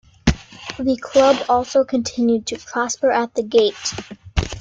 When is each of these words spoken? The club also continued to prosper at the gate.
The 0.79 0.97
club 0.99 1.35
also 1.47 1.83
continued 1.85 2.47
to 2.47 2.57
prosper 2.57 3.11
at 3.11 3.35
the 3.35 3.43
gate. 3.43 3.93